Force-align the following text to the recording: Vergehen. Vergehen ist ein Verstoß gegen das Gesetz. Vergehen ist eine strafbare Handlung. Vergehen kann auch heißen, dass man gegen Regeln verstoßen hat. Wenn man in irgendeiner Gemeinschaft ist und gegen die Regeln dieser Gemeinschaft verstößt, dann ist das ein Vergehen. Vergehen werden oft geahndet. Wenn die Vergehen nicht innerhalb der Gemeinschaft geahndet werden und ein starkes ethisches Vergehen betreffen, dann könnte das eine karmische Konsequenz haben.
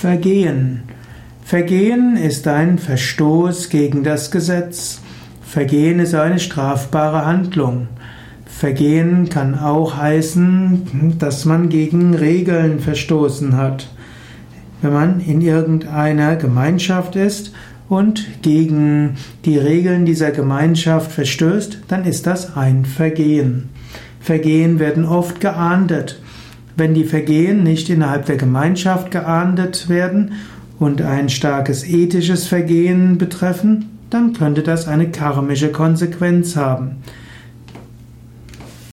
Vergehen. 0.00 0.82
Vergehen 1.44 2.16
ist 2.16 2.46
ein 2.46 2.78
Verstoß 2.78 3.68
gegen 3.68 4.04
das 4.04 4.30
Gesetz. 4.30 5.00
Vergehen 5.42 5.98
ist 5.98 6.14
eine 6.14 6.38
strafbare 6.38 7.26
Handlung. 7.26 7.88
Vergehen 8.46 9.28
kann 9.28 9.58
auch 9.58 9.96
heißen, 9.96 11.16
dass 11.18 11.46
man 11.46 11.68
gegen 11.68 12.14
Regeln 12.14 12.78
verstoßen 12.78 13.56
hat. 13.56 13.88
Wenn 14.82 14.92
man 14.92 15.18
in 15.18 15.40
irgendeiner 15.40 16.36
Gemeinschaft 16.36 17.16
ist 17.16 17.52
und 17.88 18.24
gegen 18.42 19.16
die 19.44 19.58
Regeln 19.58 20.04
dieser 20.04 20.30
Gemeinschaft 20.30 21.10
verstößt, 21.10 21.80
dann 21.88 22.04
ist 22.04 22.28
das 22.28 22.56
ein 22.56 22.84
Vergehen. 22.84 23.70
Vergehen 24.20 24.78
werden 24.78 25.04
oft 25.04 25.40
geahndet. 25.40 26.20
Wenn 26.78 26.94
die 26.94 27.02
Vergehen 27.02 27.64
nicht 27.64 27.90
innerhalb 27.90 28.26
der 28.26 28.36
Gemeinschaft 28.36 29.10
geahndet 29.10 29.88
werden 29.88 30.34
und 30.78 31.02
ein 31.02 31.28
starkes 31.28 31.84
ethisches 31.84 32.46
Vergehen 32.46 33.18
betreffen, 33.18 33.86
dann 34.10 34.32
könnte 34.32 34.62
das 34.62 34.86
eine 34.86 35.10
karmische 35.10 35.72
Konsequenz 35.72 36.54
haben. 36.54 37.02